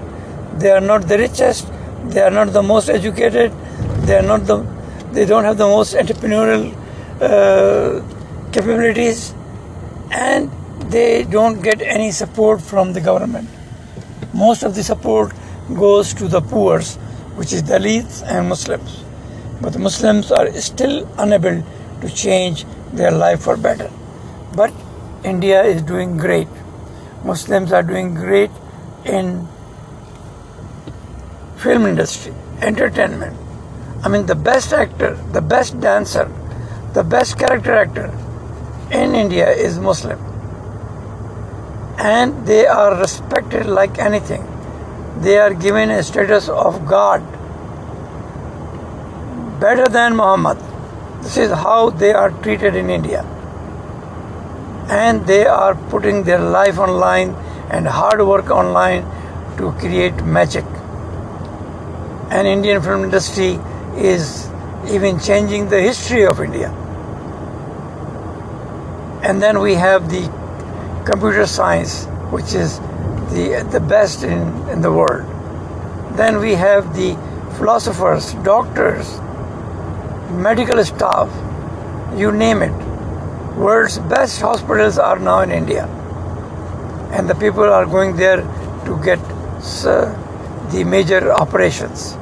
They 0.59 0.71
are 0.71 0.83
not 0.83 1.09
the 1.09 1.17
richest, 1.17 1.67
they 2.05 2.21
are 2.21 2.31
not 2.31 2.53
the 2.53 2.63
most 2.63 2.91
educated, 2.91 3.53
they 4.07 4.19
are 4.19 4.29
not 4.35 4.47
the 4.47 4.59
they 5.13 5.25
don't 5.25 5.45
have 5.45 5.57
the 5.57 5.67
most 5.67 5.95
entrepreneurial 5.95 6.75
uh, 7.23 8.20
capabilities 8.53 9.35
and 10.11 10.51
they 10.91 11.25
don't 11.25 11.63
get 11.63 11.81
any 11.81 12.11
support 12.11 12.61
from 12.61 12.93
the 12.93 13.01
government. 13.01 13.49
Most 14.35 14.63
of 14.63 14.75
the 14.75 14.83
support 14.83 15.33
goes 15.75 16.13
to 16.15 16.27
the 16.27 16.41
poor, 16.41 16.81
which 17.37 17.53
is 17.53 17.63
Dalits 17.63 18.23
and 18.27 18.49
Muslims. 18.49 19.05
But 19.61 19.73
the 19.73 19.79
Muslims 19.79 20.33
are 20.33 20.51
still 20.53 21.09
unable 21.19 21.63
to 22.01 22.09
change 22.09 22.65
their 22.93 23.13
life 23.13 23.43
for 23.43 23.57
better. 23.57 23.91
But 24.57 24.73
India 25.23 25.63
is 25.63 25.83
doing 25.83 26.17
great. 26.17 26.49
Muslims 27.25 27.73
are 27.73 27.83
doing 27.83 28.15
great 28.15 28.51
in 29.05 29.47
film 31.57 31.87
industry, 31.87 32.33
entertainment. 32.63 33.37
I 34.03 34.09
mean 34.09 34.27
the 34.27 34.35
best 34.35 34.73
actor, 34.73 35.15
the 35.33 35.43
best 35.43 35.79
dancer, 35.79 36.25
the 36.95 37.05
best 37.05 37.39
character 37.39 37.75
actor 37.75 38.11
in 38.91 39.15
India 39.15 39.51
is 39.51 39.79
Muslim. 39.79 40.19
And 41.99 42.47
they 42.47 42.67
are 42.67 42.97
respected 42.99 43.67
like 43.67 43.99
anything. 43.99 44.47
They 45.21 45.39
are 45.39 45.53
given 45.55 45.91
a 45.91 46.03
status 46.03 46.49
of 46.49 46.87
God 46.87 47.21
better 49.61 49.87
than 49.87 50.17
Muhammad. 50.17 50.59
This 51.23 51.37
is 51.37 51.51
how 51.51 51.91
they 51.91 52.13
are 52.13 52.31
treated 52.43 52.75
in 52.75 52.91
India. 52.91 53.23
And 54.89 55.27
they 55.27 55.47
are 55.47 55.75
putting 55.91 56.25
their 56.25 56.41
life 56.41 56.79
online 56.79 57.35
and 57.71 57.87
hard 57.87 58.27
work 58.27 58.51
online 58.51 59.03
to 59.59 59.73
create 59.73 60.25
magic. 60.25 60.65
And 62.31 62.49
Indian 62.49 62.81
film 62.83 63.05
industry 63.05 63.59
is 63.97 64.49
even 64.89 65.21
changing 65.21 65.69
the 65.69 65.81
history 65.81 66.25
of 66.27 66.41
India. 66.41 66.71
And 69.23 69.43
then 69.43 69.61
we 69.61 69.75
have 69.75 70.11
the 70.11 70.23
computer 71.05 71.47
science, 71.47 72.07
which 72.31 72.55
is 72.55 72.79
the, 73.35 73.67
the 73.71 73.81
best 73.81 74.23
in, 74.23 74.69
in 74.69 74.81
the 74.81 74.91
world. 74.91 75.27
Then 76.17 76.39
we 76.39 76.55
have 76.55 76.97
the 76.97 77.15
philosophers, 77.59 78.35
doctors, 78.45 79.21
medical 80.33 80.83
staff, 80.85 81.29
you 82.19 82.33
name 82.33 82.63
it. 82.63 82.73
World's 83.57 83.99
best 83.99 84.41
hospitals 84.41 84.99
are 84.99 85.19
now 85.19 85.41
in 85.41 85.51
India. 85.51 85.87
And 87.13 87.29
the 87.29 87.35
people 87.35 87.65
are 87.65 87.85
going 87.85 88.17
there 88.17 88.43
to 88.87 89.01
get 89.05 89.19
uh, 89.19 90.69
the 90.71 90.85
major 90.85 91.31
operations. 91.33 92.15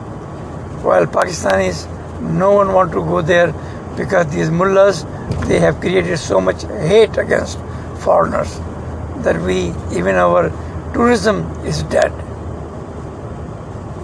While 0.82 1.06
Pakistanis, 1.06 1.86
no 2.20 2.52
one 2.52 2.72
want 2.72 2.92
to 2.92 3.00
go 3.04 3.22
there 3.22 3.52
because 3.96 4.26
these 4.34 4.50
mullahs 4.50 5.04
they 5.48 5.58
have 5.60 5.80
created 5.80 6.18
so 6.18 6.40
much 6.40 6.62
hate 6.64 7.16
against 7.18 7.58
foreigners 8.04 8.58
that 9.24 9.40
we 9.42 9.74
even 9.96 10.16
our 10.16 10.50
tourism 10.94 11.44
is 11.66 11.82
dead. 11.84 12.12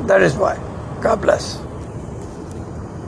That 0.09 0.23
is 0.23 0.37
why. 0.37 0.57
God 1.03 1.23
bless 1.23 1.64